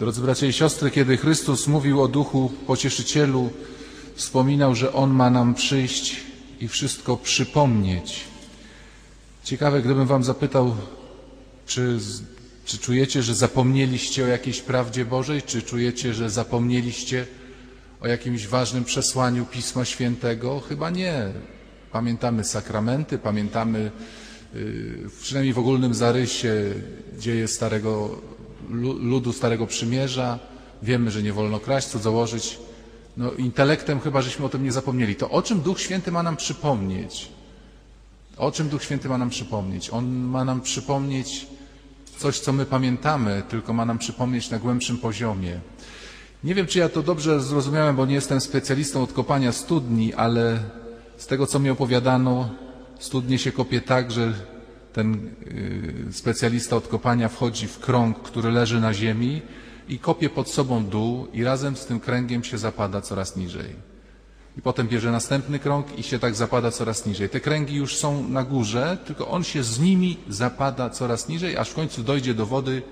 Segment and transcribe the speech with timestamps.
[0.00, 3.50] Drodzy bracia i siostry, kiedy Chrystus mówił o Duchu Pocieszycielu,
[4.14, 6.16] wspominał, że On ma nam przyjść
[6.60, 8.24] i wszystko przypomnieć.
[9.44, 10.76] Ciekawe, gdybym Wam zapytał,
[11.66, 11.98] czy,
[12.64, 17.26] czy czujecie, że zapomnieliście o jakiejś prawdzie Bożej, czy czujecie, że zapomnieliście
[18.00, 20.60] o jakimś ważnym przesłaniu Pisma Świętego?
[20.60, 21.32] Chyba nie.
[21.92, 23.90] Pamiętamy sakramenty, pamiętamy
[24.54, 26.54] yy, przynajmniej w ogólnym zarysie
[27.18, 28.20] dzieje Starego
[29.00, 30.38] ludu Starego Przymierza.
[30.82, 32.58] Wiemy, że nie wolno kraść, cudzołożyć.
[33.16, 35.16] No, intelektem chyba żeśmy o tym nie zapomnieli.
[35.16, 37.28] To o czym Duch Święty ma nam przypomnieć?
[38.36, 39.90] O czym Duch Święty ma nam przypomnieć?
[39.90, 41.46] On ma nam przypomnieć
[42.18, 45.60] coś, co my pamiętamy, tylko ma nam przypomnieć na głębszym poziomie.
[46.44, 50.58] Nie wiem, czy ja to dobrze zrozumiałem, bo nie jestem specjalistą od kopania studni, ale
[51.16, 52.50] z tego, co mi opowiadano,
[52.98, 54.32] studnie się kopie tak, że
[54.92, 55.30] ten
[56.08, 59.42] y, specjalista od kopania wchodzi w krąg, który leży na ziemi
[59.88, 63.90] i kopie pod sobą dół i razem z tym kręgiem się zapada coraz niżej.
[64.58, 67.28] I potem bierze następny krąg i się tak zapada coraz niżej.
[67.28, 71.70] Te kręgi już są na górze, tylko on się z nimi zapada coraz niżej, aż
[71.70, 72.82] w końcu dojdzie do wody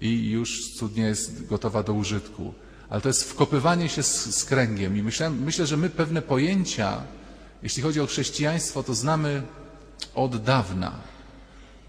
[0.00, 2.54] i już studnia jest gotowa do użytku.
[2.88, 4.96] Ale to jest wkopywanie się z, z kręgiem.
[4.96, 7.02] I myślę, myślę, że my pewne pojęcia,
[7.62, 9.42] jeśli chodzi o chrześcijaństwo, to znamy
[10.14, 10.92] od dawna.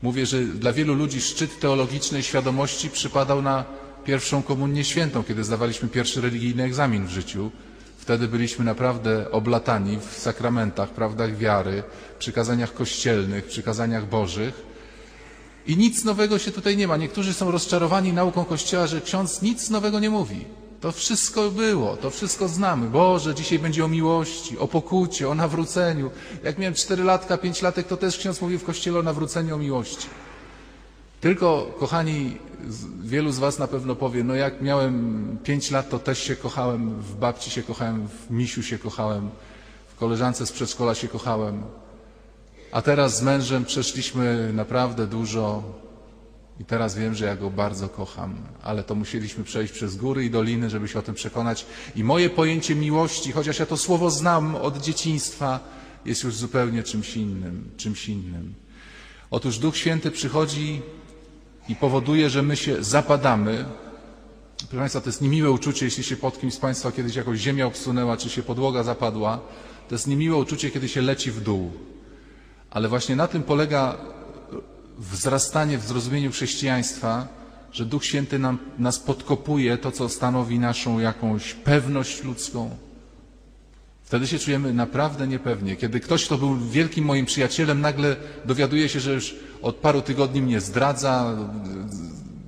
[0.02, 3.66] Mówię, że dla wielu ludzi szczyt teologicznej świadomości przypadał na
[4.06, 7.52] pierwszą komunię świętą, kiedy zdawaliśmy pierwszy religijny egzamin w życiu.
[7.98, 11.84] Wtedy byliśmy naprawdę oblatani w sakramentach, prawdach wiary,
[12.20, 14.62] przykazaniach kościelnych, przykazaniach bożych.
[15.68, 16.98] I nic nowego się tutaj nie ma.
[16.98, 20.46] Niektórzy są rozczarowani nauką Kościoła, że ksiądz nic nowego nie mówi.
[20.82, 22.90] To wszystko było, to wszystko znamy.
[22.90, 26.12] Boże, dzisiaj będzie o miłości, o pokucie, o nawróceniu.
[26.44, 29.58] Jak miałem cztery latka, pięć latek, to też ksiądz mówił w kościele o nawróceniu, o
[29.58, 30.08] miłości.
[31.22, 32.38] Tylko, kochani,
[33.04, 37.02] wielu z Was na pewno powie, no jak miałem pięć lat, to też się kochałem,
[37.02, 39.30] w babci się kochałem, w misiu się kochałem,
[39.96, 41.64] w koleżance z przedszkola się kochałem.
[42.72, 45.64] A teraz z mężem przeszliśmy naprawdę dużo
[46.62, 50.30] i teraz wiem, że ja go bardzo kocham, ale to musieliśmy przejść przez góry i
[50.30, 51.66] doliny, żeby się o tym przekonać.
[51.96, 55.60] I moje pojęcie miłości, chociaż ja to słowo znam od dzieciństwa,
[56.06, 58.54] jest już zupełnie czymś innym, czymś innym.
[59.32, 60.82] Otóż Duch Święty przychodzi
[61.70, 63.66] i powoduje, że my się zapadamy.
[64.58, 67.66] Proszę Państwa, to jest niemiłe uczucie, jeśli się pod kimś z Państwa kiedyś jakoś ziemia
[67.66, 69.40] obsunęła, czy się podłoga zapadła.
[69.90, 71.72] To jest niemiłe uczucie, kiedy się leci w dół.
[72.72, 73.98] Ale właśnie na tym polega
[74.98, 77.28] wzrastanie w zrozumieniu chrześcijaństwa,
[77.72, 82.70] że Duch Święty nam, nas podkopuje to, co stanowi naszą jakąś pewność ludzką.
[84.04, 85.76] Wtedy się czujemy naprawdę niepewnie.
[85.76, 88.16] Kiedy ktoś, kto był wielkim moim przyjacielem, nagle
[88.46, 91.38] dowiaduje się, że już od paru tygodni mnie zdradza,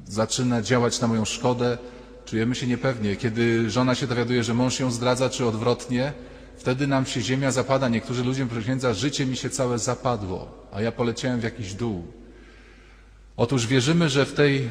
[0.08, 1.78] zaczyna działać na moją szkodę,
[2.25, 3.16] czujemy się niepewnie.
[3.16, 6.14] Kiedy żona się dowiaduje, że mąż ją zdradza, czy odwrotnie,
[6.58, 7.90] wtedy nam się ziemia zapada.
[7.90, 12.04] Niektórzy ludzie, proszę życie mi się całe zapadło, a ja poleciałem w jakiś dół.
[13.38, 14.70] Otóż wierzymy, że w, tej,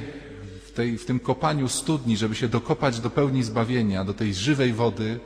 [0.66, 4.72] w, tej, w tym kopaniu studni, żeby się dokopać do pełni zbawienia, do tej żywej
[4.72, 5.20] wody,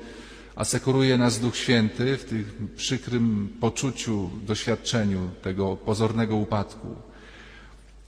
[0.54, 6.96] asekuruje nas Duch Święty w tym przykrym poczuciu, doświadczeniu tego pozornego upadku.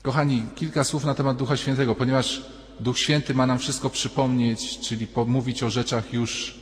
[0.02, 2.42] Kochani, kilka słów na temat Ducha Świętego, ponieważ
[2.80, 6.60] Duch Święty ma nam wszystko przypomnieć, czyli pomówić o rzeczach już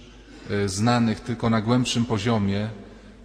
[0.50, 2.68] e, znanych, tylko na głębszym poziomie.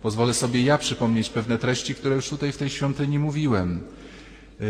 [0.01, 3.83] Pozwolę sobie ja przypomnieć pewne treści, które już tutaj w tej świątyni mówiłem.
[4.61, 4.65] E,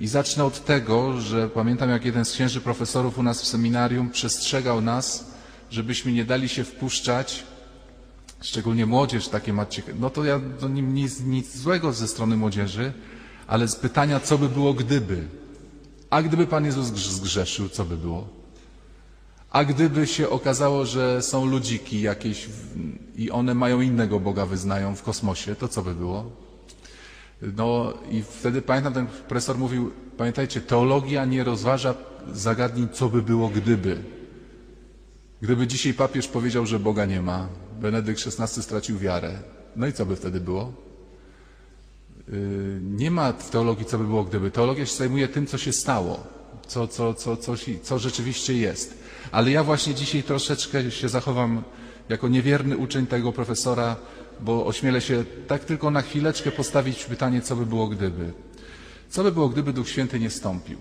[0.00, 4.10] I zacznę od tego, że pamiętam, jak jeden z księży profesorów u nas w seminarium
[4.10, 5.30] przestrzegał nas,
[5.70, 7.44] żebyśmy nie dali się wpuszczać,
[8.40, 12.92] szczególnie młodzież takie macie, no to ja to nic, nic złego ze strony młodzieży,
[13.46, 15.28] ale z pytania, co by było gdyby.
[16.10, 18.28] A gdyby Pan Jezus zgrzeszył, co by było?
[19.50, 22.48] A gdyby się okazało, że są ludziki jakieś
[23.16, 26.47] i one mają innego Boga, wyznają w kosmosie, to co by było?
[27.42, 31.94] No i wtedy pamiętam, ten profesor mówił, pamiętajcie, teologia nie rozważa
[32.32, 34.02] zagadnień, co by było gdyby.
[35.40, 37.48] Gdyby dzisiaj papież powiedział, że Boga nie ma,
[37.80, 39.38] Benedykt XVI stracił wiarę,
[39.76, 40.72] no i co by wtedy było?
[42.28, 44.50] Yy, nie ma w teologii, co by było gdyby.
[44.50, 46.26] Teologia się zajmuje tym, co się stało,
[46.66, 48.98] co, co, co, co, co rzeczywiście jest.
[49.32, 51.62] Ale ja właśnie dzisiaj troszeczkę się zachowam
[52.08, 53.96] jako niewierny uczeń tego profesora,
[54.40, 58.32] bo ośmielę się tak tylko na chwileczkę postawić pytanie, co by było gdyby.
[59.08, 60.78] Co by było, gdyby Duch Święty nie stąpił?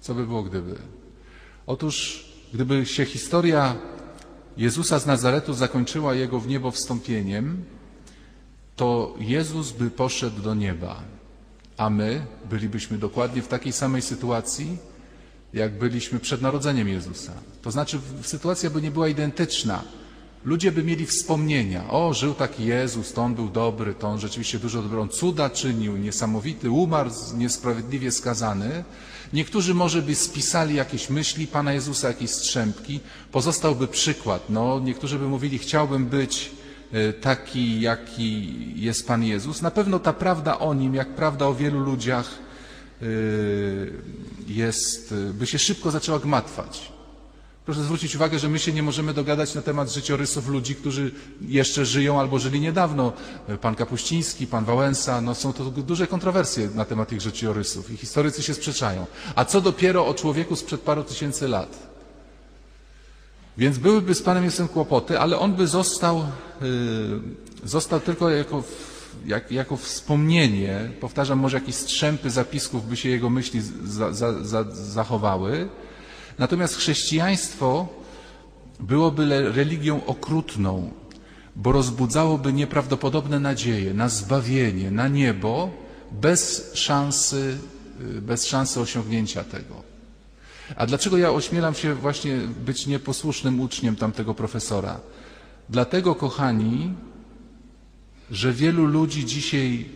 [0.00, 0.74] Co by było, gdyby?
[1.66, 2.24] Otóż
[2.54, 3.76] Gdyby się historia
[4.56, 7.64] Jezusa z Nazaretu zakończyła jego w niebo wstąpieniem,
[8.76, 11.02] to Jezus by poszedł do nieba,
[11.76, 14.78] a my bylibyśmy dokładnie w takiej samej sytuacji
[15.52, 17.32] jak byliśmy przed narodzeniem Jezusa.
[17.62, 19.82] To znaczy, sytuacja by nie była identyczna.
[20.44, 21.90] Ludzie by mieli wspomnienia.
[21.90, 25.96] O, żył taki Jezus, to on był dobry, to on rzeczywiście dużo on cuda czynił,
[25.96, 28.84] niesamowity, umarł niesprawiedliwie skazany.
[29.32, 33.00] Niektórzy może by spisali jakieś myśli Pana Jezusa, jakieś strzępki.
[33.32, 34.50] Pozostałby przykład.
[34.50, 36.50] No, niektórzy by mówili, chciałbym być
[36.92, 39.62] e, taki, jaki jest Pan Jezus.
[39.62, 42.30] Na pewno ta prawda o Nim, jak prawda o wielu ludziach,
[43.02, 43.06] e,
[44.48, 46.93] jest, e, by się szybko zaczęła gmatwać.
[47.64, 51.86] Proszę zwrócić uwagę, że my się nie możemy dogadać na temat życiorysów ludzi, którzy jeszcze
[51.86, 53.12] żyją albo żyli niedawno.
[53.60, 58.42] Pan Kapuściński, pan Wałęsa, no są to duże kontrowersje na temat ich życiorysów i historycy
[58.42, 59.06] się sprzeczają.
[59.34, 61.94] A co dopiero o człowieku sprzed paru tysięcy lat?
[63.58, 66.24] Więc byłyby z Panem Jezusem kłopoty, ale on by został,
[66.60, 67.20] yy,
[67.64, 68.62] został tylko jako,
[69.26, 74.64] jak, jako wspomnienie, powtarzam, może jakieś strzępy zapisków by się jego myśli za, za, za,
[74.72, 75.68] zachowały.
[76.38, 77.88] Natomiast chrześcijaństwo
[78.80, 80.90] byłoby religią okrutną,
[81.56, 85.70] bo rozbudzałoby nieprawdopodobne nadzieje na zbawienie, na niebo,
[86.12, 87.58] bez szansy,
[88.00, 89.82] yy, bez szansy osiągnięcia tego.
[90.76, 92.36] A dlaczego ja ośmielam się właśnie
[92.66, 95.00] być nieposłusznym uczniem tamtego profesora?
[95.68, 96.94] Dlatego, kochani,
[98.30, 99.88] że wielu ludzi dzisiaj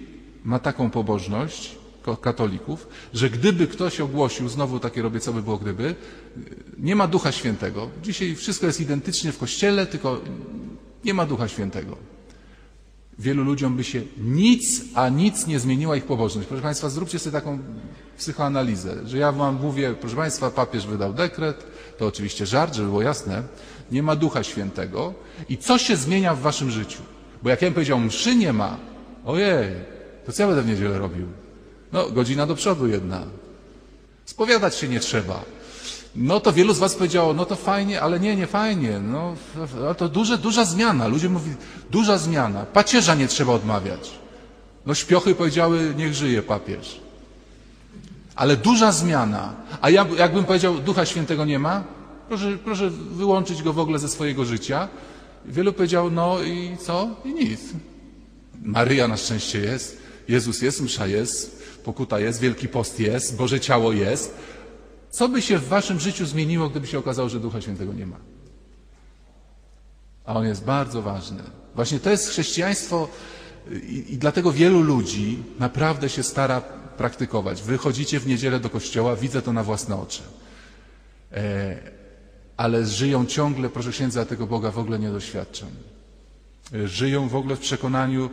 [0.44, 1.77] ma taką pobożność,
[2.16, 5.94] katolików, że gdyby ktoś ogłosił, znowu takie robię, co by było gdyby,
[6.78, 7.90] nie ma Ducha Świętego.
[8.02, 10.20] Dzisiaj wszystko jest identycznie w Kościele, tylko
[11.04, 11.96] nie ma Ducha Świętego.
[13.18, 16.48] Wielu ludziom by się nic, a nic nie zmieniła ich pobożność.
[16.48, 17.58] Proszę Państwa, zróbcie sobie taką
[18.18, 21.66] psychoanalizę, że ja Wam mówię, proszę Państwa, papież wydał dekret,
[21.98, 23.42] to oczywiście żart, żeby było jasne,
[23.92, 25.14] nie ma Ducha Świętego
[25.48, 27.02] i co się zmienia w Waszym życiu?
[27.42, 28.76] Bo jak ja bym powiedział, mszy nie ma,
[29.24, 29.74] ojej,
[30.26, 31.26] to co ja będę w niedzielę robił?
[31.92, 33.22] No, godzina do przodu jedna.
[34.24, 35.42] Spowiadać się nie trzeba.
[36.16, 39.00] No to wielu z Was powiedziało, no to fajnie, ale nie, nie fajnie.
[39.00, 39.34] No
[39.98, 41.08] to duże, duża zmiana.
[41.08, 41.56] Ludzie mówili,
[41.90, 42.64] duża zmiana.
[42.64, 44.10] Pacierza nie trzeba odmawiać.
[44.86, 47.00] No śpiochy powiedziały, niech żyje papież.
[48.36, 49.54] Ale duża zmiana.
[49.80, 51.84] A ja, jakbym powiedział, Ducha Świętego nie ma,
[52.28, 54.88] proszę, proszę wyłączyć go w ogóle ze swojego życia.
[55.44, 57.08] Wielu powiedział, no i co?
[57.24, 57.60] I nic.
[58.62, 59.98] Maryja na szczęście jest,
[60.28, 61.57] Jezus jest, msza jest,
[61.88, 64.34] pokuta jest, Wielki Post jest, Boże Ciało jest.
[65.10, 68.16] Co by się w waszym życiu zmieniło, gdyby się okazało, że Ducha Świętego nie ma?
[70.24, 71.42] A on jest bardzo ważny.
[71.74, 73.08] Właśnie to jest chrześcijaństwo
[73.70, 76.60] i, i dlatego wielu ludzi naprawdę się stara
[76.96, 77.62] praktykować.
[77.62, 80.22] Wy chodzicie w niedzielę do kościoła, widzę to na własne oczy.
[81.32, 81.78] E,
[82.56, 85.68] ale żyją ciągle, proszę księdza, tego Boga w ogóle nie doświadczam.
[86.74, 88.30] E, żyją w ogóle w przekonaniu,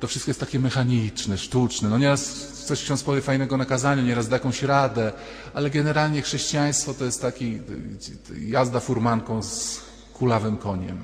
[0.00, 1.88] to wszystko jest takie mechaniczne, sztuczne.
[1.88, 2.22] No nieraz
[2.64, 5.12] coś ksiądz powie fajnego na kazaniu, nieraz da jakąś radę,
[5.54, 7.58] ale generalnie chrześcijaństwo to jest taki
[8.46, 9.80] jazda furmanką z
[10.14, 10.98] kulawym koniem.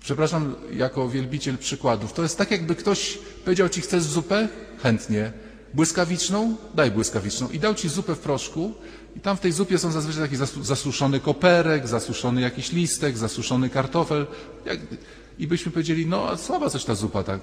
[0.00, 2.12] Przepraszam, jako wielbiciel przykładów.
[2.12, 4.48] To jest tak, jakby ktoś powiedział ci, chcesz zupę?
[4.82, 5.32] Chętnie.
[5.74, 6.56] Błyskawiczną?
[6.74, 7.48] Daj błyskawiczną.
[7.48, 8.74] I dał ci zupę w proszku
[9.16, 13.70] i tam w tej zupie są zazwyczaj taki zasu- zasuszony koperek, zasuszony jakiś listek, zasuszony
[13.70, 14.26] kartofel.
[15.38, 17.40] I byśmy powiedzieli, no a słaba coś ta zupa, tak,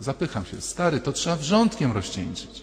[0.00, 0.60] zapycham się.
[0.60, 2.62] Stary, to trzeba wrzątkiem rozcieńczyć.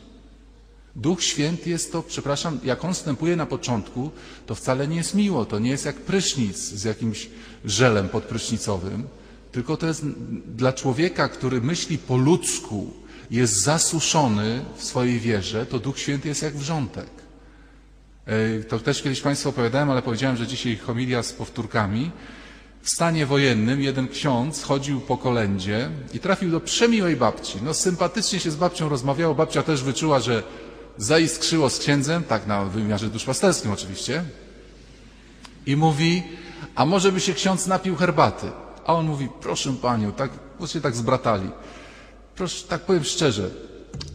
[0.96, 4.12] Duch Święty jest to, przepraszam, jak on wstępuje na początku,
[4.46, 7.30] to wcale nie jest miło, to nie jest jak prysznic z jakimś
[7.65, 9.08] żelem podprysznicowym,
[9.51, 10.06] tylko to jest
[10.46, 12.94] dla człowieka, który myśli po ludzku,
[13.32, 17.10] jest zasuszony w swojej wierze, to Duch Święty jest jak wrzątek.
[18.70, 22.12] To też kiedyś Państwu opowiadałem, ale powiedziałem, że dzisiaj homilia z powtórkami.
[22.84, 27.60] W stanie wojennym jeden ksiądz chodził po kolędzie i trafił do przemiłej babci.
[27.62, 30.44] No sympatycznie się z babcią rozmawiało, babcia też wyczuła, że
[30.98, 34.24] zaiskrzyło z księdzem, tak na wymiarze duszpasterskim oczywiście.
[35.66, 36.24] I mówi,
[36.75, 38.48] a może by się ksiądz napił herbaty?
[38.86, 41.50] A on mówi, proszę panią, tak, bo się tak zbratali.
[42.36, 43.50] Proszę, tak powiem szczerze,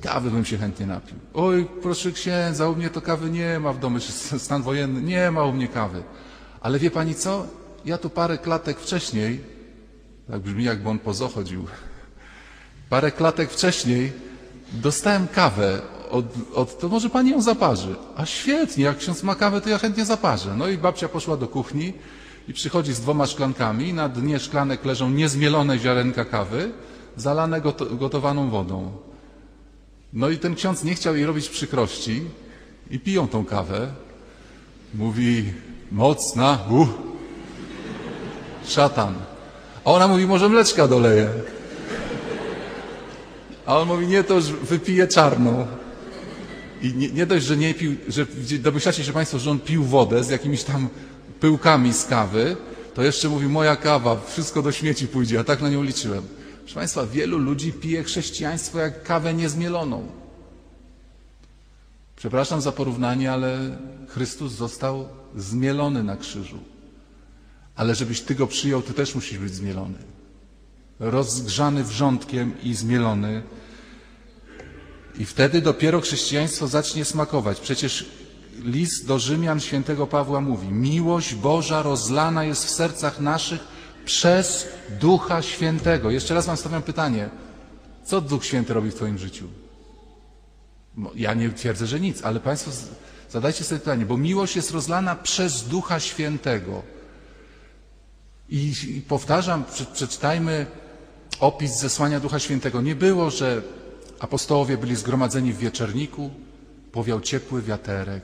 [0.02, 1.16] kawy bym się chętnie napił.
[1.34, 3.98] Oj, proszę księdza, u mnie to kawy nie ma w domu,
[4.38, 6.02] stan wojenny, nie ma u mnie kawy.
[6.60, 7.57] Ale wie pani co?
[7.88, 9.40] Ja tu parę klatek wcześniej,
[10.30, 11.64] tak brzmi jakby on po zoo chodził,
[12.90, 14.12] parę klatek wcześniej
[14.72, 15.80] dostałem kawę
[16.10, 17.94] od, od, to może pani ją zaparzy.
[18.16, 20.54] A świetnie, jak ksiądz ma kawę, to ja chętnie zaparzę.
[20.56, 21.92] No i babcia poszła do kuchni
[22.48, 23.92] i przychodzi z dwoma szklankami.
[23.92, 26.72] Na dnie szklanek leżą niezmielone ziarenka kawy,
[27.16, 28.92] zalane goto, gotowaną wodą.
[30.12, 32.22] No i ten ksiądz nie chciał jej robić przykrości
[32.90, 33.88] i piją tą kawę.
[34.94, 35.52] Mówi,
[35.92, 37.07] mocna, uh,
[38.70, 39.14] szatan.
[39.84, 41.28] A ona mówi, może mleczka doleje.
[43.66, 45.66] A on mówi, nie, to już wypije czarną.
[46.82, 48.26] I nie, nie dość, że nie pił, że
[48.58, 50.88] domyślacie się Państwo, że on pił wodę z jakimiś tam
[51.40, 52.56] pyłkami z kawy,
[52.94, 56.22] to jeszcze mówi moja kawa, wszystko do śmieci pójdzie, a tak na nią liczyłem.
[56.58, 60.06] Proszę Państwa, wielu ludzi pije chrześcijaństwo jak kawę niezmieloną.
[62.16, 66.58] Przepraszam za porównanie, ale Chrystus został zmielony na krzyżu.
[67.78, 69.98] Ale żebyś Ty go przyjął, Ty też musisz być zmielony.
[70.98, 73.42] Rozgrzany wrzątkiem i zmielony.
[75.18, 77.60] I wtedy dopiero chrześcijaństwo zacznie smakować.
[77.60, 78.06] Przecież
[78.64, 83.60] list do Rzymian świętego Pawła mówi: Miłość Boża rozlana jest w sercach naszych
[84.04, 84.68] przez
[85.00, 86.10] Ducha Świętego.
[86.10, 87.28] Jeszcze raz Wam stawiam pytanie:
[88.04, 89.48] co Duch Święty robi w Twoim życiu?
[91.14, 92.70] Ja nie twierdzę, że nic, ale Państwo
[93.30, 96.97] zadajcie sobie pytanie, bo miłość jest rozlana przez Ducha Świętego.
[98.50, 100.66] I, i powtarzam, przeczytajmy
[101.40, 102.82] opis zesłania Ducha Świętego.
[102.82, 103.62] Nie było, że
[104.18, 106.30] apostołowie byli zgromadzeni w wieczerniku,
[106.92, 108.22] powiał ciepły wiaterek,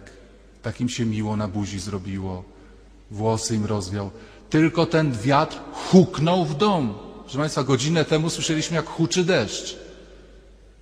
[0.62, 2.44] takim się miło na buzi zrobiło,
[3.10, 4.10] włosy im rozwiał.
[4.50, 6.94] Tylko ten wiatr huknął w dom.
[7.22, 9.76] Proszę Państwa, godzinę temu słyszeliśmy, jak huczy deszcz.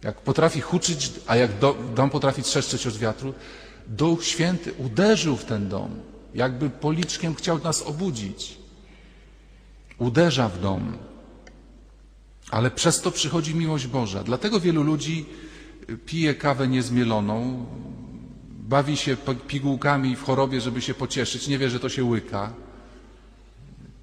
[0.04, 1.50] Jak potrafi huczyć, a jak
[1.94, 3.34] dom potrafi trzeszczeć od wiatru,
[3.87, 5.90] Duch Święty uderzył w ten dom,
[6.34, 8.62] jakby policzkiem chciał nas obudzić.
[9.99, 10.92] Uderza w dom.
[12.50, 14.25] Ale przez to przychodzi miłość Boża.
[14.25, 15.26] Dlatego wielu ludzi
[16.06, 17.66] pije kawę niezmieloną,
[18.50, 19.16] bawi się
[19.49, 22.52] pigułkami w chorobie, żeby się pocieszyć, nie wie, że to się łyka.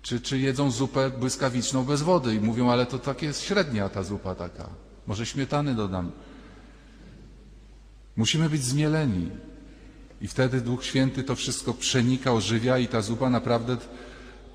[0.01, 4.03] Czy, czy jedzą zupę błyskawiczną bez wody i mówią, ale to tak jest średnia ta
[4.03, 4.69] zupa taka.
[5.07, 6.11] Może śmietany dodam.
[8.17, 9.29] Musimy być zmieleni.
[10.21, 13.77] I wtedy Duch Święty to wszystko przenika, ożywia i ta zupa naprawdę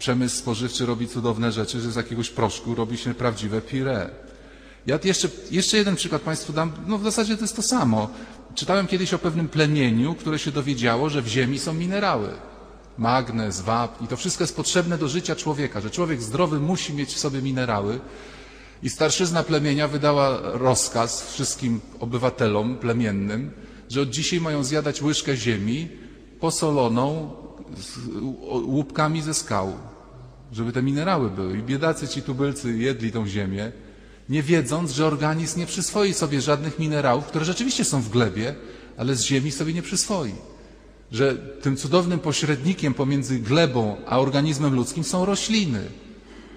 [0.04, 4.11] przemysł spożywczy robi cudowne rzeczy, że z jakiegoś proszku robi się prawdziwe pire.
[4.87, 8.08] Ja jeszcze, jeszcze jeden przykład Państwu dam, no w zasadzie to jest to samo.
[8.54, 12.28] Czytałem kiedyś o pewnym plemieniu, które się dowiedziało, że w ziemi są minerały.
[12.99, 17.14] Magnez, wapń i to wszystko jest potrzebne do życia człowieka, że człowiek zdrowy musi mieć
[17.14, 18.00] w sobie minerały.
[18.82, 23.50] I starszyzna plemienia wydała rozkaz wszystkim obywatelom plemiennym,
[23.90, 25.88] że od dzisiaj mają zjadać łyżkę ziemi
[26.40, 27.30] posoloną
[28.66, 29.73] łupkami ze skał,
[30.52, 31.58] żeby te minerały były.
[31.58, 33.72] I biedacy ci tubylcy jedli tą ziemię,
[34.28, 38.54] nie wiedząc, że organizm nie przyswoi sobie żadnych minerałów, które rzeczywiście są w glebie,
[38.96, 40.34] ale z ziemi sobie nie przyswoi.
[41.12, 45.80] Że tym cudownym pośrednikiem pomiędzy glebą a organizmem ludzkim są rośliny.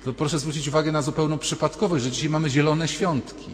[0.05, 3.51] To proszę zwrócić uwagę na zupełną przypadkowość, że dzisiaj mamy zielone świątki.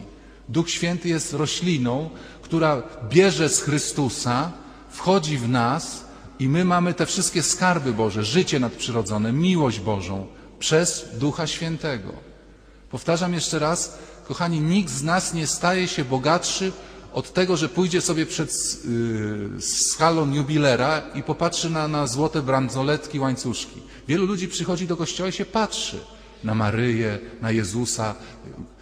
[0.48, 2.10] Duch Święty jest rośliną,
[2.42, 4.52] która bierze z Chrystusa,
[4.90, 6.03] wchodzi w nas
[6.38, 10.26] i my mamy te wszystkie skarby Boże, życie nadprzyrodzone, miłość Bożą
[10.58, 12.12] przez Ducha Świętego.
[12.90, 13.98] Powtarzam jeszcze raz,
[14.28, 16.72] kochani, nikt z nas nie staje się bogatszy
[17.12, 18.50] od tego, że pójdzie sobie przed
[19.54, 23.82] yy, schalon jubilera i popatrzy na, na złote bransoletki, łańcuszki.
[24.08, 26.00] Wielu ludzi przychodzi do kościoła i się patrzy
[26.44, 28.14] na Maryję, na Jezusa.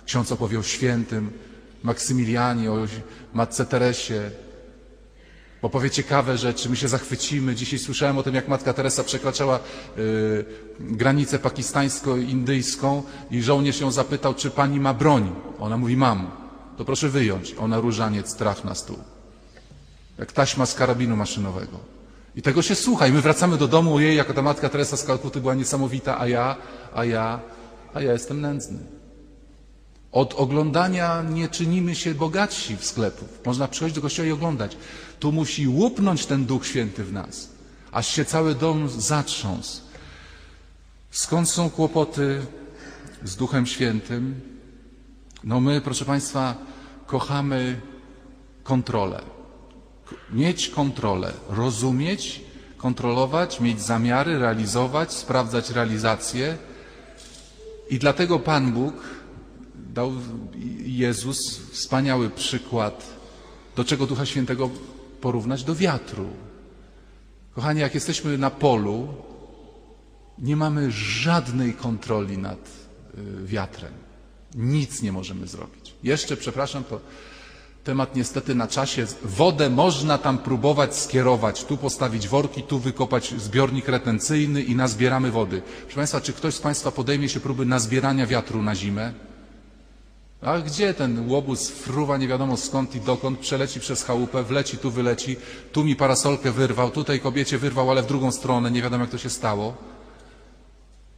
[0.06, 1.30] Ksiądz opowie o świętym,
[1.82, 2.76] Maksymilianie, o
[3.34, 4.30] Matce Teresie,
[5.62, 7.54] bo powie ciekawe rzeczy, my się zachwycimy.
[7.54, 9.60] Dzisiaj słyszałem o tym, jak Matka Teresa przekraczała
[9.98, 10.44] y,
[10.80, 15.34] granicę pakistańsko-indyjską i żołnierz ją zapytał, czy pani ma broń.
[15.58, 16.30] Ona mówi, mam.
[16.76, 17.54] To proszę wyjąć.
[17.58, 18.98] Ona różaniec traf na stół.
[20.18, 21.78] Jak taśma z karabinu maszynowego.
[22.36, 23.06] I tego się słucha.
[23.06, 26.26] I my wracamy do domu, jej, jaka ta Matka Teresa z Kalkuty była niesamowita, a
[26.26, 26.56] ja,
[26.94, 27.40] a ja,
[27.94, 28.78] a ja jestem nędzny.
[30.12, 33.28] Od oglądania nie czynimy się bogatsi w sklepów.
[33.46, 34.76] Można przychodzić do kościoła i oglądać.
[35.20, 37.48] Tu musi łupnąć ten Duch Święty w nas,
[37.92, 39.80] aż się cały dom zatrząsł.
[41.10, 42.46] Skąd są kłopoty
[43.24, 44.40] z Duchem Świętym?
[45.44, 46.54] No my, proszę Państwa,
[47.06, 47.80] kochamy
[48.62, 49.22] kontrolę.
[50.30, 52.40] Mieć kontrolę, rozumieć,
[52.76, 56.58] kontrolować, mieć zamiary, realizować, sprawdzać realizację.
[57.90, 58.94] I dlatego Pan Bóg
[59.92, 60.12] dał
[60.84, 63.06] Jezus wspaniały przykład,
[63.76, 64.70] do czego Ducha Świętego
[65.20, 65.64] porównać?
[65.64, 66.26] Do wiatru.
[67.54, 69.08] Kochani, jak jesteśmy na polu,
[70.38, 73.92] nie mamy żadnej kontroli nad y, wiatrem.
[74.54, 75.94] Nic nie możemy zrobić.
[76.02, 77.00] Jeszcze, przepraszam, to
[77.84, 79.06] temat niestety na czasie.
[79.24, 81.64] Wodę można tam próbować skierować.
[81.64, 85.62] Tu postawić worki, tu wykopać zbiornik retencyjny i nazbieramy wody.
[85.82, 89.12] Proszę Państwa, czy ktoś z Państwa podejmie się próby nazbierania wiatru na zimę?
[90.42, 94.90] A gdzie ten łobuz fruwa nie wiadomo skąd i dokąd, przeleci przez chałupę, wleci, tu
[94.90, 95.36] wyleci,
[95.72, 99.18] tu mi parasolkę wyrwał, tutaj kobiecie wyrwał, ale w drugą stronę, nie wiadomo jak to
[99.18, 99.76] się stało.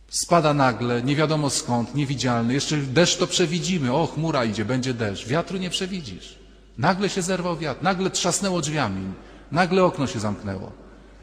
[0.09, 2.55] Spada nagle, nie wiadomo skąd, niewidzialny.
[2.55, 3.93] Jeszcze deszcz to przewidzimy.
[3.93, 5.27] O, chmura idzie, będzie deszcz.
[5.27, 6.39] Wiatru nie przewidzisz.
[6.79, 9.13] Nagle się zerwał wiatr, nagle trzasnęło drzwiami,
[9.53, 10.73] nagle okno się zamknęło.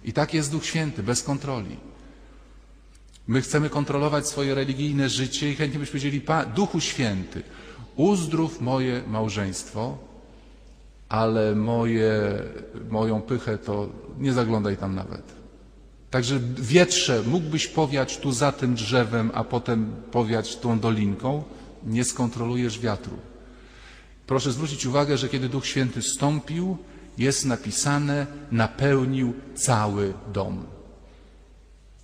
[0.04, 1.78] I tak jest Duch Święty, bez kontroli.
[3.28, 6.22] My chcemy kontrolować swoje religijne życie i chętnie byśmy powiedzieli,
[6.56, 7.44] Duchu Święty,
[8.02, 9.98] uzdrów moje małżeństwo,
[11.10, 12.14] ale moje,
[12.90, 13.90] moją pychę to
[14.20, 15.24] nie zaglądaj tam nawet.
[16.12, 21.44] Także wietrze, mógłbyś powiać tu za tym drzewem, a potem powiać tą dolinką,
[21.86, 23.18] nie skontrolujesz wiatru.
[24.28, 26.78] Proszę zwrócić uwagę, że kiedy Duch Święty stąpił,
[27.18, 30.64] jest napisane, napełnił cały dom.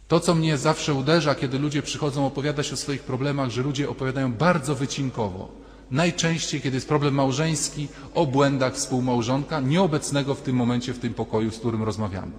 [0.08, 4.34] To, co mnie zawsze uderza, kiedy ludzie przychodzą opowiadać o swoich problemach, że ludzie opowiadają
[4.34, 5.67] bardzo wycinkowo.
[5.92, 11.52] Najczęściej, kiedy jest problem małżeński, o błędach współmałżonka, nieobecnego w tym momencie w tym pokoju,
[11.52, 12.32] z którym rozmawiamy.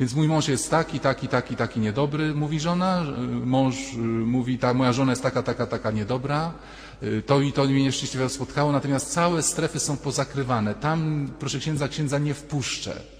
[0.00, 3.04] Więc mój mąż jest taki, taki, taki, taki niedobry, mówi żona.
[3.44, 6.52] Mąż y, mówi, ta moja żona jest taka, taka, taka niedobra.
[7.02, 10.74] Y, to i to mnie nieszczęśliwie spotkało, natomiast całe strefy są pozakrywane.
[10.74, 13.19] Tam, proszę księdza, księdza nie wpuszczę.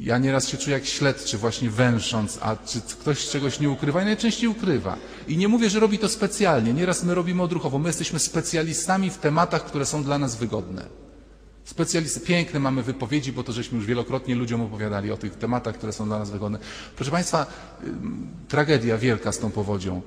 [0.00, 4.02] Ja nieraz się czuję jak śledczy, właśnie węsząc, a czy ktoś czegoś nie ukrywa?
[4.02, 4.96] I najczęściej ukrywa.
[5.28, 6.72] I nie mówię, że robi to specjalnie.
[6.72, 7.78] Nieraz my robimy odruchowo.
[7.78, 10.86] My jesteśmy specjalistami w tematach, które są dla nas wygodne.
[11.64, 15.92] Specjalisty, piękne mamy wypowiedzi, bo to żeśmy już wielokrotnie ludziom opowiadali o tych tematach, które
[15.92, 16.58] są dla nas wygodne.
[16.96, 17.46] Proszę Państwa,
[18.48, 20.02] tragedia wielka z tą powodzią.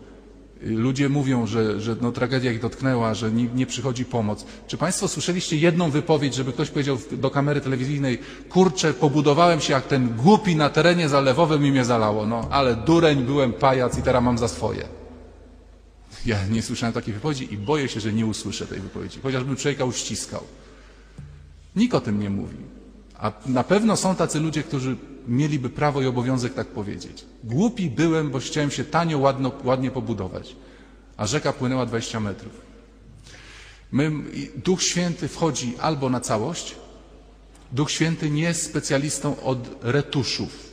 [0.61, 4.45] Ludzie mówią, że, że no, tragedia ich dotknęła, że nie, nie, przychodzi pomoc.
[4.67, 9.87] Czy Państwo słyszeliście jedną wypowiedź, żeby ktoś powiedział do kamery telewizyjnej, kurczę, pobudowałem się jak
[9.87, 12.25] ten głupi na terenie zalewowym i mnie zalało.
[12.25, 14.87] No, ale dureń, byłem pajac i teraz mam za swoje.
[16.25, 19.19] Ja nie słyszałem takiej wypowiedzi i boję się, że nie usłyszę tej wypowiedzi.
[19.23, 20.43] Chociażbym człowieka uściskał.
[21.75, 22.57] Nikt o tym nie mówi.
[23.19, 24.95] A na pewno są tacy ludzie, którzy
[25.27, 27.25] mieliby prawo i obowiązek tak powiedzieć.
[27.43, 30.55] Głupi byłem, bo chciałem się tanio, ładno, ładnie pobudować,
[31.17, 32.67] a rzeka płynęła 20 metrów.
[33.91, 34.11] My,
[34.55, 36.75] Duch Święty wchodzi albo na całość,
[37.71, 40.67] Duch Święty nie jest specjalistą od retuszów.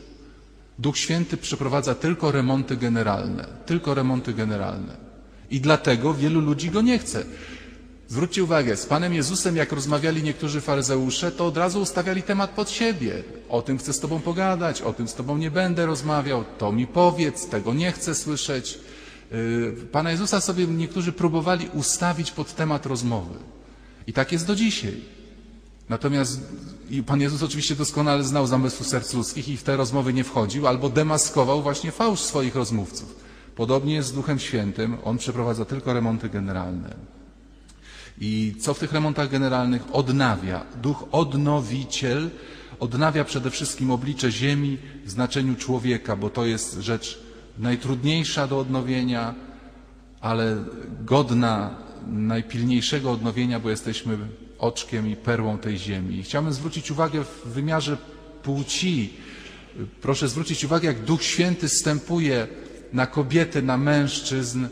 [0.79, 4.97] Duch Święty przeprowadza tylko remonty generalne, tylko remonty generalne.
[5.51, 7.25] I dlatego wielu ludzi go nie chce.
[8.09, 12.71] Zwróćcie uwagę, z Panem Jezusem, jak rozmawiali niektórzy faryzeusze, to od razu ustawiali temat pod
[12.71, 13.23] siebie.
[13.49, 16.87] O tym chcę z Tobą pogadać, o tym z Tobą nie będę rozmawiał, to mi
[16.87, 18.79] powiedz, tego nie chcę słyszeć.
[19.33, 23.35] Y, Pana Jezusa sobie niektórzy próbowali ustawić pod temat rozmowy.
[24.07, 25.01] I tak jest do dzisiaj.
[25.89, 26.41] Natomiast
[27.07, 30.89] Pan Jezus oczywiście doskonale znał zamysły serc ludzkich i w te rozmowy nie wchodził, albo
[30.89, 33.17] demaskował właśnie fałsz swoich rozmówców.
[33.57, 37.14] Podobnie jest z Duchem Świętym, On przeprowadza tylko remonty generalne.
[38.21, 40.67] I co w tych remontach generalnych odnawia?
[40.83, 42.31] Duch odnowiciel
[42.81, 47.21] odnawia przede wszystkim oblicze ziemi w znaczeniu człowieka, bo to jest rzecz
[47.59, 49.35] najtrudniejsza do odnowienia,
[50.21, 50.65] ale
[51.05, 54.19] godna najpilniejszego odnowienia, bo jesteśmy
[54.59, 56.17] oczkiem i perłą tej ziemi.
[56.19, 57.97] I chciałbym zwrócić uwagę w wymiarze
[58.43, 59.13] płci.
[60.01, 62.47] Proszę zwrócić uwagę, jak Duch Święty stępuje
[62.93, 64.67] na kobiety, na mężczyzn,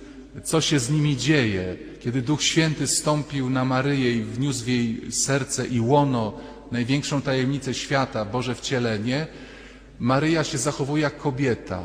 [0.44, 5.12] co się z nimi dzieje, kiedy Duch Święty stąpił na Maryję i wniósł w jej
[5.12, 6.32] serce i łono
[6.70, 9.26] największą tajemnicę świata, Boże wcielenie,
[9.98, 11.82] Maryja się zachowuje jak kobieta.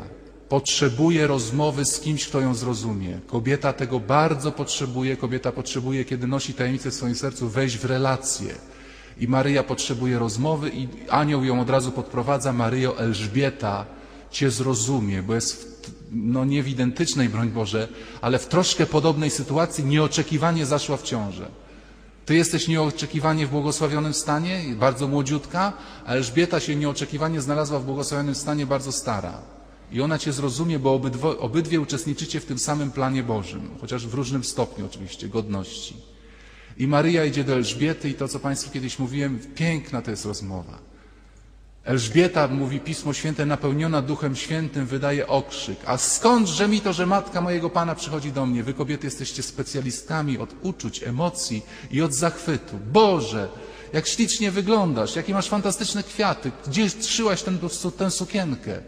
[0.48, 3.20] Potrzebuje rozmowy z kimś, kto ją zrozumie.
[3.26, 5.16] Kobieta tego bardzo potrzebuje.
[5.16, 8.54] Kobieta potrzebuje, kiedy nosi tajemnicę w swoim sercu, wejść w relację.
[9.20, 12.52] I Maryja potrzebuje rozmowy i anioł ją od razu podprowadza.
[12.52, 13.86] Maryjo Elżbieta
[14.30, 15.78] Cię zrozumie, bo jest w
[16.12, 17.88] no nie w identycznej, broń Boże,
[18.20, 21.48] ale w troszkę podobnej sytuacji nieoczekiwanie zaszła w ciążę.
[22.26, 25.72] Ty jesteś nieoczekiwanie w błogosławionym stanie, bardzo młodziutka,
[26.06, 29.38] a Elżbieta się nieoczekiwanie znalazła w błogosławionym stanie bardzo stara.
[29.92, 34.14] I ona Cię zrozumie, bo obydwo, obydwie uczestniczycie w tym samym planie Bożym, chociaż w
[34.14, 35.96] różnym stopniu oczywiście, godności.
[36.78, 40.87] I Maryja idzie do Elżbiety i to, co Państwu kiedyś mówiłem, piękna to jest rozmowa.
[41.88, 45.78] Elżbieta, mówi Pismo Święte, napełniona Duchem Świętym, wydaje okrzyk.
[45.86, 48.62] A skądże mi to, że matka mojego Pana przychodzi do mnie?
[48.62, 52.78] Wy kobiety jesteście specjalistami od uczuć, emocji i od zachwytu.
[52.92, 53.48] Boże,
[53.92, 57.58] jak ślicznie wyglądasz, jakie masz fantastyczne kwiaty, gdzie trzyłaś ten,
[57.98, 58.80] tę sukienkę?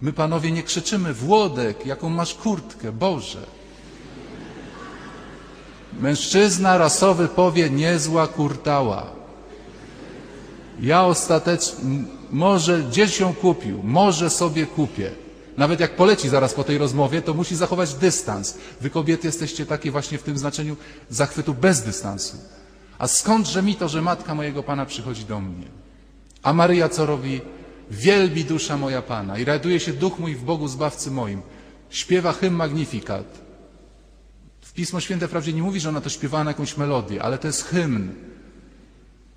[0.00, 3.46] My, panowie, nie krzyczymy, Włodek, jaką masz kurtkę, Boże.
[6.00, 9.06] Mężczyzna rasowy powie, niezła kurtała.
[10.80, 12.04] Ja ostatecznie,
[12.34, 15.10] może gdzieś ją kupił, może sobie kupię.
[15.56, 18.58] Nawet jak poleci zaraz po tej rozmowie, to musi zachować dystans.
[18.80, 20.76] Wy kobiety jesteście takie właśnie w tym znaczeniu
[21.10, 22.36] zachwytu bez dystansu.
[22.98, 25.66] A skądże mi to, że matka mojego Pana przychodzi do mnie?
[26.42, 27.40] A Maryja co robi?
[27.90, 31.42] Wielbi dusza moja Pana i raduje się duch mój w Bogu Zbawcy moim.
[31.90, 33.26] Śpiewa hymn Magnifikat.
[34.74, 37.64] Pismo Święte wprawdzie nie mówi, że ona to śpiewała na jakąś melodię, ale to jest
[37.64, 38.14] hymn.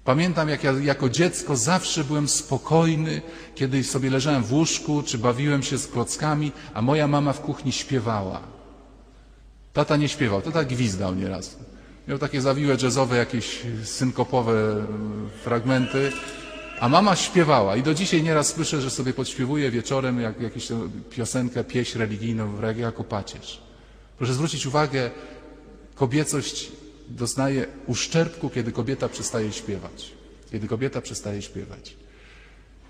[0.08, 3.22] Pamiętam, jak ja jako dziecko zawsze byłem spokojny,
[3.56, 7.72] kiedy sobie leżałem w łóżku, czy bawiłem się z klockami, a moja mama w kuchni
[7.72, 8.41] śpiewała.
[9.74, 11.58] Tata nie śpiewał, tata gwizdał nieraz.
[12.08, 14.86] Miał takie zawiłe jazzowe, jakieś synkopowe
[15.43, 16.12] fragmenty,
[16.80, 17.76] a mama śpiewała.
[17.76, 20.67] I do dzisiaj nieraz słyszę, że sobie podśpiewuje wieczorem jak, jakąś
[21.10, 23.62] piosenkę, pieśń religijną reggae jako pacierz.
[24.17, 25.12] Proszę zwrócić uwagę,
[25.96, 26.72] kobiecość
[27.10, 30.12] doznaje uszczerbku, kiedy kobieta przestaje śpiewać.
[30.52, 31.96] Kiedy kobieta przestaje śpiewać.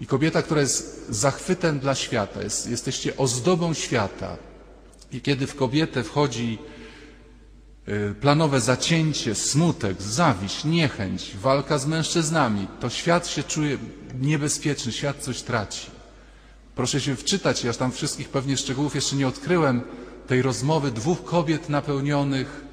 [0.02, 4.38] I kobieta, która jest zachwytem dla świata, jest, jesteście ozdobą świata.
[5.12, 6.58] I kiedy w kobietę wchodzi
[7.88, 13.78] y, planowe zacięcie, smutek, zawiść, niechęć, walka z mężczyznami, to świat się czuje
[14.22, 15.88] niebezpieczny, świat coś traci.
[16.76, 19.82] Proszę się wczytać, ja tam wszystkich pewnie szczegółów jeszcze nie odkryłem,
[20.28, 22.67] tej rozmowy dwóch kobiet napełnionych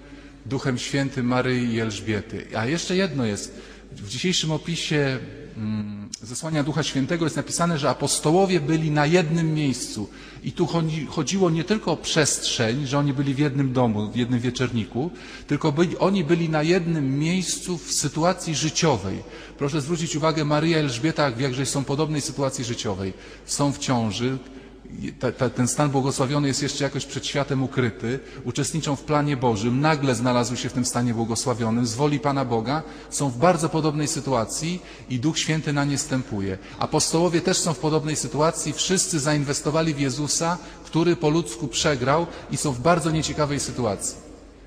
[0.46, 2.46] Duchem Świętym Maryi i Elżbiety.
[2.56, 3.60] A jeszcze jedno jest.
[3.92, 5.18] W dzisiejszym opisie
[5.56, 10.08] mm, zesłania Ducha Świętego jest napisane, że apostołowie byli na jednym miejscu.
[10.42, 14.16] I tu chodzi, chodziło nie tylko o przestrzeń, że oni byli w jednym domu, w
[14.16, 15.10] jednym wieczerniku,
[15.46, 19.22] tylko byli, oni byli na jednym miejscu w sytuacji życiowej.
[19.58, 23.12] Proszę zwrócić uwagę, Maryja i Elżbieta w jakże są podobnej sytuacji życiowej.
[23.46, 24.38] Są w ciąży,
[25.20, 29.80] ta, ta, ten stan błogosławiony jest jeszcze jakoś przed światem ukryty, uczestniczą w planie Bożym,
[29.80, 34.08] nagle znalazły się w tym stanie błogosławionym, z woli Pana Boga, są w bardzo podobnej
[34.08, 36.58] sytuacji i Duch Święty na nie stępuje.
[36.78, 42.56] Apostołowie też są w podobnej sytuacji, wszyscy zainwestowali w Jezusa, który po ludzku przegrał i
[42.56, 44.16] są w bardzo nieciekawej sytuacji.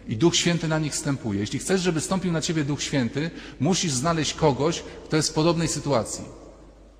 [0.07, 1.39] I Duch Święty na nich stępuje.
[1.39, 5.67] Jeśli chcesz, żeby stąpił na ciebie Duch Święty, musisz znaleźć kogoś, kto jest w podobnej
[5.67, 6.46] sytuacji.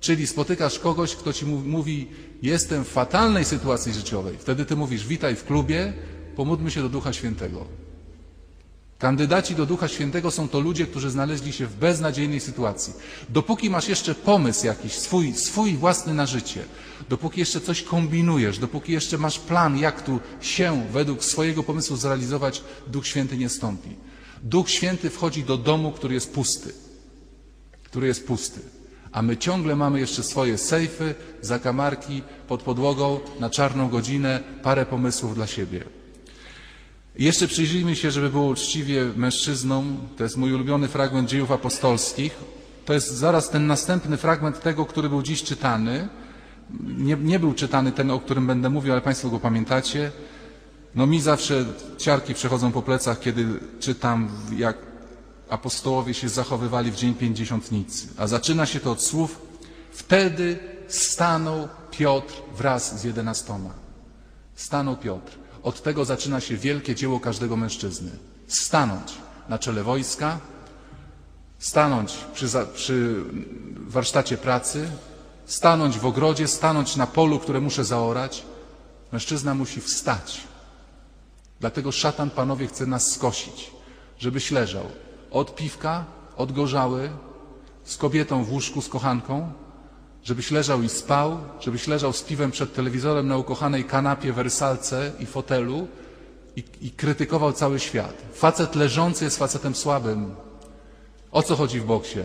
[0.00, 2.08] Czyli spotykasz kogoś, kto ci mówi,
[2.42, 4.36] jestem w fatalnej sytuacji życiowej.
[4.38, 5.92] Wtedy ty mówisz, witaj w klubie,
[6.36, 7.64] pomódlmy się do Ducha Świętego.
[8.98, 12.92] Kandydaci do Ducha Świętego są to ludzie, którzy znaleźli się w beznadziejnej sytuacji.
[13.28, 16.64] Dopóki masz jeszcze pomysł jakiś, swój, swój własny na życie,
[17.08, 22.62] dopóki jeszcze coś kombinujesz, dopóki jeszcze masz plan, jak tu się według swojego pomysłu zrealizować,
[22.86, 23.90] Duch Święty nie stąpi.
[24.42, 26.72] Duch Święty wchodzi do domu, który jest pusty.
[27.82, 28.77] Który jest pusty
[29.12, 35.34] a my ciągle mamy jeszcze swoje sejfy, zakamarki pod podłogą na czarną godzinę, parę pomysłów
[35.34, 35.84] dla siebie.
[37.18, 39.96] Jeszcze przyjrzyjmy się, żeby było uczciwie mężczyznom.
[40.16, 42.36] To jest mój ulubiony fragment dziejów apostolskich.
[42.84, 46.08] To jest zaraz ten następny fragment tego, który był dziś czytany.
[46.80, 50.10] Nie, nie był czytany ten, o którym będę mówił, ale Państwo go pamiętacie.
[50.94, 51.64] No mi zawsze
[51.98, 53.46] ciarki przechodzą po plecach, kiedy
[53.80, 54.76] czytam, jak
[55.50, 58.08] apostołowie się zachowywali w dzień pięćdziesiątnicy.
[58.16, 59.48] A zaczyna się to od słów
[59.98, 60.58] Wtedy
[60.88, 63.70] stanął Piotr wraz z jedenastoma.
[64.54, 65.38] Stanął Piotr.
[65.62, 68.10] Od tego zaczyna się wielkie dzieło każdego mężczyzny.
[68.46, 69.14] Stanąć
[69.48, 70.38] na czele wojska,
[71.58, 73.24] stanąć przy, przy
[73.76, 74.90] warsztacie pracy,
[75.46, 78.42] stanąć w ogrodzie, stanąć na polu, które muszę zaorać.
[79.12, 80.40] Mężczyzna musi wstać.
[81.60, 83.70] Dlatego szatan, panowie, chce nas skosić,
[84.18, 84.86] żebyś leżał,
[85.30, 86.04] od piwka,
[86.36, 87.10] od gorzały,
[87.84, 89.52] z kobietą w łóżku, z kochanką,
[90.24, 95.26] żebyś leżał i spał, żebyś leżał z piwem przed telewizorem na ukochanej kanapie, wersalce i
[95.26, 95.88] fotelu
[96.56, 98.14] i, i krytykował cały świat.
[98.34, 100.34] Facet leżący jest facetem słabym.
[101.32, 102.20] O co chodzi w boksie?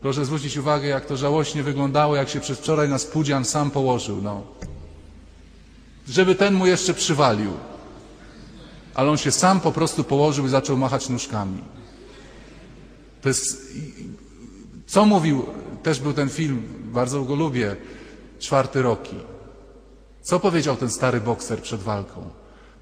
[0.00, 4.22] Proszę zwrócić uwagę, jak to żałośnie wyglądało, jak się przez wczoraj na spódzian sam położył.
[4.22, 4.42] No.
[6.08, 7.52] Żeby ten mu jeszcze przywalił.
[8.94, 11.58] Ale on się sam po prostu położył i zaczął machać nóżkami.
[13.22, 13.72] To jest,
[14.86, 15.46] co mówił,
[15.82, 17.76] też był ten film, bardzo go lubię,
[18.38, 19.16] czwarty roki.
[20.22, 22.30] Co powiedział ten stary bokser przed walką?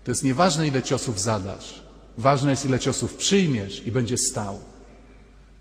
[0.05, 1.83] To jest nieważne, ile ciosów zadasz.
[2.18, 4.61] Ważne jest, ile ciosów przyjmiesz i będziesz stał.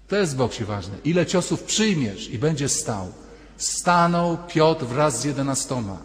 [0.07, 0.97] To jest w boksie ważne.
[1.03, 3.11] Ile ciosów przyjmiesz i będziesz stał.
[3.57, 5.97] Stanął Piotr wraz z jedenastoma.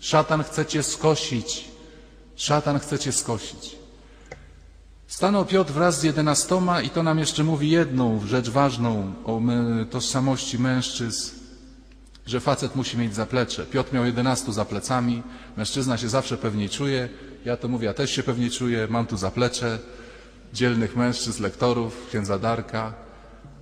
[0.00, 1.64] Szatan chce cię skosić.
[2.36, 3.75] Szatan chce cię skosić.
[5.06, 9.40] Stanął Piotr wraz z jedenastoma i to nam jeszcze mówi jedną rzecz ważną o
[9.90, 11.30] tożsamości mężczyzn,
[12.26, 13.66] że facet musi mieć zaplecze.
[13.66, 15.22] Piotr miał jedenastu za plecami,
[15.56, 17.08] mężczyzna się zawsze pewniej czuje,
[17.44, 19.78] ja to mówię, ja też się pewnie czuję, mam tu zaplecze
[20.52, 22.94] dzielnych mężczyzn, lektorów, księdza Darka,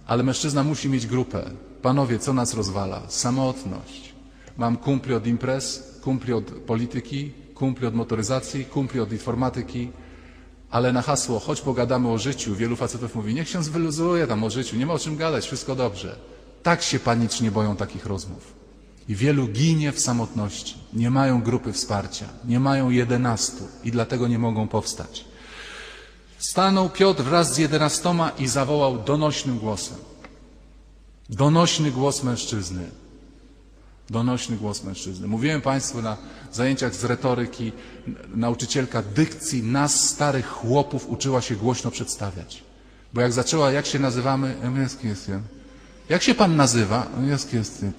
[0.07, 1.51] ale mężczyzna musi mieć grupę.
[1.83, 3.03] Panowie, co nas rozwala?
[3.09, 4.15] Samotność.
[4.57, 9.91] Mam kumpli od imprez, kumpli od polityki, kumpli od motoryzacji, kumpli od informatyki,
[10.75, 14.51] ale na hasło, choć pogadamy o życiu, wielu facetów mówi, niech się zwyluzuje tam o
[14.51, 16.17] życiu, nie ma o czym gadać, wszystko dobrze.
[16.63, 18.53] Tak się panicznie boją takich rozmów.
[19.09, 20.75] I wielu ginie w samotności.
[20.93, 25.25] Nie mają grupy wsparcia, nie mają jedenastu i dlatego nie mogą powstać.
[26.39, 29.97] Stanął Piotr wraz z jedenastoma i zawołał donośnym głosem.
[31.29, 32.91] Donośny głos mężczyzny.
[34.11, 35.29] Donośny głos mężczyzny.
[35.29, 36.17] Mówiłem Państwu na
[36.53, 37.73] zajęciach z retoryki,
[38.35, 42.63] nauczycielka dykcji nas, starych chłopów, uczyła się głośno przedstawiać.
[43.15, 45.43] Bo jak zaczęła, jak się nazywamy, jaki jestem?
[46.09, 47.07] Jak się Pan nazywa?
[47.31, 47.93] Jaki jestem?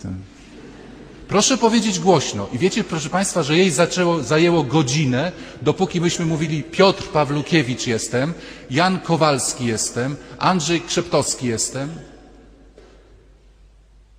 [1.27, 2.47] Proszę powiedzieć głośno.
[2.53, 8.33] I wiecie, proszę Państwa, że jej zaczęło, zajęło godzinę, dopóki myśmy mówili Piotr Pawlukiewicz jestem,
[8.71, 11.89] Jan Kowalski jestem, Andrzej Krzeptowski jestem.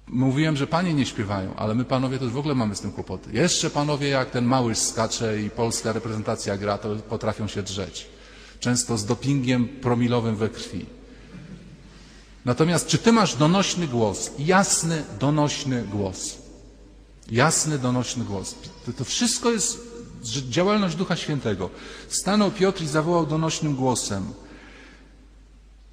[0.09, 3.31] Mówiłem, że panie nie śpiewają, ale my panowie to w ogóle mamy z tym kłopoty.
[3.33, 8.07] Jeszcze panowie, jak ten małyż skacze i polska reprezentacja gra, to potrafią się drzeć.
[8.61, 10.87] Często z dopingiem promilowym we krwi.
[12.45, 14.31] Natomiast czy ty masz donośny głos?
[14.38, 16.38] Jasny, donośny głos.
[17.31, 18.55] Jasny, donośny głos.
[18.87, 19.81] To, to wszystko jest
[20.49, 21.71] działalność Ducha Świętego.
[22.09, 24.33] Stanął Piotr i zawołał donośnym głosem.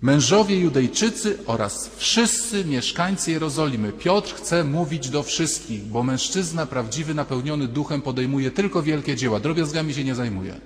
[0.04, 3.92] Mężowie Judejczycy oraz wszyscy mieszkańcy Jerozolimy.
[3.92, 9.39] Piotr chce mówić do wszystkich, bo mężczyzna prawdziwy, napełniony duchem podejmuje tylko wielkie dzieła.
[9.39, 10.62] Drobiazgami się nie zajmuje.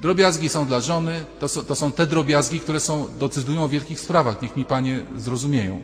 [0.00, 4.00] Drobiazgi są dla żony, to są, to są te drobiazgi, które są, decydują o wielkich
[4.00, 4.42] sprawach.
[4.42, 5.82] Niech mi panie zrozumieją.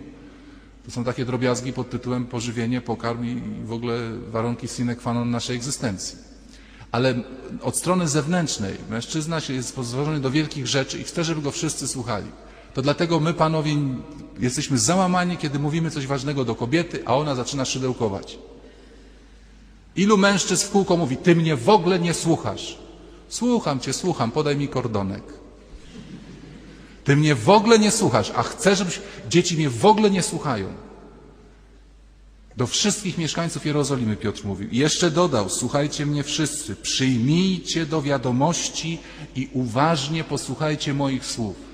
[0.84, 3.98] To są takie drobiazgi pod tytułem pożywienie, pokarm i w ogóle
[4.30, 6.18] warunki sine qua non naszej egzystencji.
[6.92, 7.14] Ale
[7.62, 12.26] od strony zewnętrznej mężczyzna jest pozwolony do wielkich rzeczy i chce, żeby go wszyscy słuchali.
[12.74, 13.76] To dlatego my, panowie,
[14.40, 18.38] jesteśmy załamani, kiedy mówimy coś ważnego do kobiety, a ona zaczyna szydełkować.
[19.96, 22.78] Ilu mężczyzn w kółko mówi, ty mnie w ogóle nie słuchasz.
[23.28, 25.22] Słucham cię, słucham, podaj mi kordonek.
[27.04, 29.00] Ty mnie w ogóle nie słuchasz, a chcę, żebyś...
[29.28, 30.68] Dzieci mnie w ogóle nie słuchają.
[32.56, 34.68] Do wszystkich mieszkańców Jerozolimy Piotr mówił.
[34.70, 38.98] I jeszcze dodał, słuchajcie mnie wszyscy, przyjmijcie do wiadomości
[39.36, 41.69] i uważnie posłuchajcie moich słów.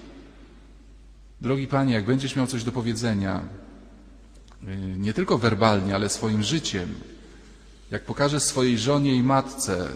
[1.41, 3.41] Drogi Panie, jak będziesz miał coś do powiedzenia,
[4.63, 6.95] y, nie tylko werbalnie, ale swoim życiem,
[7.91, 9.89] jak pokażesz swojej żonie i matce,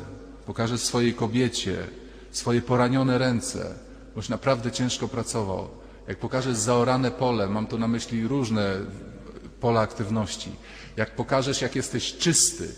[0.46, 1.87] pokażesz swojej kobiecie
[2.31, 3.74] swoje poranione ręce,
[4.14, 5.68] boś naprawdę ciężko pracował,
[6.09, 8.76] jak pokażesz zaorane pole, mam tu na myśli różne
[9.61, 10.50] pola aktywności,
[10.96, 12.68] jak pokażesz, jak jesteś czysty,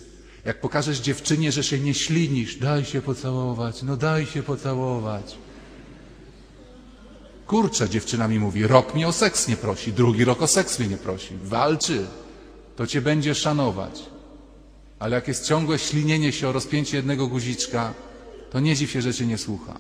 [0.45, 5.37] jak pokażesz dziewczynie, że się nie ślinisz, daj się pocałować, no daj się pocałować.
[7.53, 10.89] Kurczę, dziewczyna mi mówi, rok mnie o seks nie prosi, drugi rok o seks mnie
[10.89, 11.35] nie prosi.
[11.45, 12.07] Walczy,
[12.77, 14.03] to cię będzie szanować.
[14.99, 17.95] Ale jak jest ciągłe ślinienie się o rozpięcie jednego guziczka,
[18.51, 19.79] to nie dziw się, że cię nie słucha.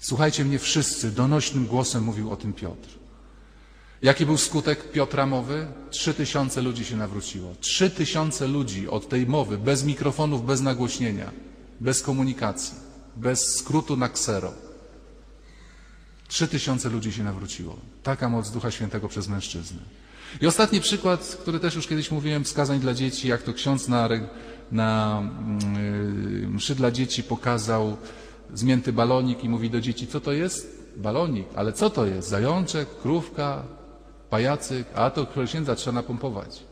[0.00, 2.88] Słuchajcie mnie wszyscy, donośnym głosem mówił o tym Piotr.
[4.02, 5.66] Jaki był skutek Piotra mowy?
[5.90, 7.54] Trzy tysiące ludzi się nawróciło.
[7.60, 11.30] Trzy tysiące ludzi od tej mowy, bez mikrofonów, bez nagłośnienia,
[11.80, 12.74] bez komunikacji,
[13.16, 14.69] bez skrótu na ksero.
[16.30, 17.76] Trzy tysiące ludzi się nawróciło.
[18.02, 19.78] Taka moc Ducha Świętego przez mężczyznę.
[20.40, 24.08] I ostatni przykład, który też już kiedyś mówiłem, wskazań dla dzieci, jak to ksiądz na,
[24.72, 25.22] na
[26.40, 27.96] yy, mszy dla dzieci pokazał
[28.54, 30.84] zmięty balonik i mówi do dzieci, co to jest?
[30.96, 32.28] Balonik, ale co to jest?
[32.28, 33.62] Zajączek, krówka,
[34.30, 36.62] pajacyk, a to księdza trzeba napompować.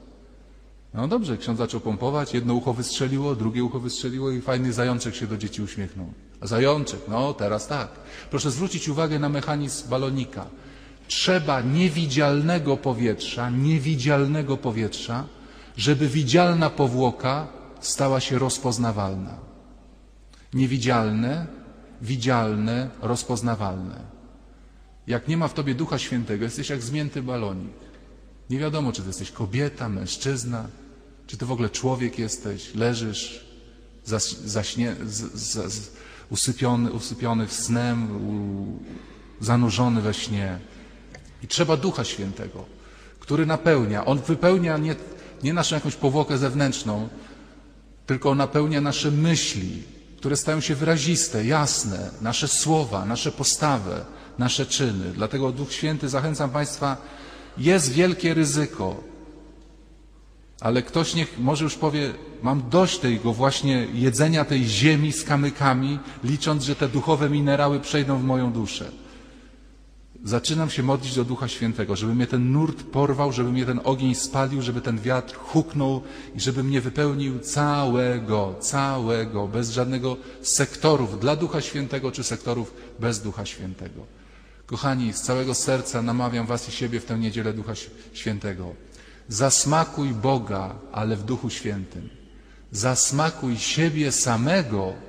[0.95, 5.27] No dobrze, ksiądz zaczął pompować, jedno ucho wystrzeliło, drugie ucho wystrzeliło i fajny zajączek się
[5.27, 6.13] do dzieci uśmiechnął.
[6.43, 7.89] Zajączek, no teraz tak.
[8.31, 10.47] Proszę zwrócić uwagę na mechanizm balonika.
[11.09, 15.25] Trzeba niewidzialnego powietrza, niewidzialnego powietrza,
[15.77, 17.47] żeby widzialna powłoka
[17.81, 19.39] stała się rozpoznawalna.
[20.55, 21.47] Niewidzialne,
[22.03, 24.01] widzialne, rozpoznawalne.
[25.07, 27.73] Jak nie ma w tobie Ducha Świętego, jesteś jak zmięty balonik.
[28.51, 30.67] Nie wiadomo, czy to jesteś kobieta, mężczyzna,
[31.27, 33.45] czy to w ogóle człowiek jesteś, leżysz
[34.45, 34.97] zaśnie,
[36.31, 40.59] usypiony, usypiony snem, u, zanurzony we śnie.
[41.43, 42.65] I trzeba Ducha Świętego,
[43.21, 44.05] który napełnia.
[44.05, 44.97] On wypełnia nie,
[45.43, 47.09] nie naszą jakąś powłokę zewnętrzną,
[48.07, 49.83] tylko napełnia nasze myśli,
[50.17, 54.01] które stają się wyraziste, jasne, nasze słowa, nasze postawy,
[54.39, 55.13] nasze czyny.
[55.15, 56.97] Dlatego Duch Święty, zachęcam Państwa,
[57.59, 58.97] jest wielkie ryzyko,
[60.61, 65.99] ale ktoś niech może już powie, mam dość tego właśnie jedzenia tej ziemi z kamykami,
[66.25, 68.91] licząc, że te duchowe minerały przejdą w moją duszę.
[70.25, 74.15] Zaczynam się modlić do Ducha Świętego, żeby mnie ten nurt porwał, żeby mnie ten ogień
[74.15, 76.03] spalił, żeby ten wiatr huknął
[76.35, 83.21] i żeby mnie wypełnił całego, całego, bez żadnego sektorów dla Ducha Świętego czy sektorów bez
[83.21, 84.07] Ducha Świętego.
[84.67, 87.73] Kochani, z całego serca namawiam Was i siebie w tę niedzielę Ducha
[88.13, 88.75] Świętego.
[89.29, 92.18] Zasmakuj Boga, ale w Duchu Świętym.
[92.73, 95.09] Zasmakuj siebie samego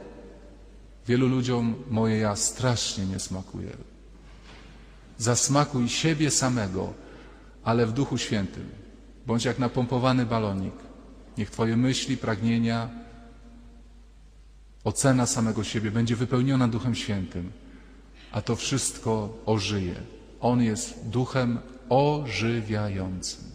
[1.10, 3.74] Wielu ludziom moje ja strasznie nie smakuje.
[5.18, 6.94] Zasmakuj siebie samego,
[7.64, 8.70] ale w Duchu Świętym.
[9.28, 10.74] Bądź jak napompowany balonik.
[11.38, 12.90] Niech Twoje myśli, pragnienia,
[14.84, 17.52] ocena samego siebie będzie wypełniona Duchem Świętym,
[18.32, 19.96] a to wszystko ożyje.
[20.42, 23.49] On jest Duchem ożywiającym.